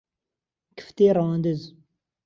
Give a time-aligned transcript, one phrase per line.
[0.77, 1.61] کفتەی ڕەواندز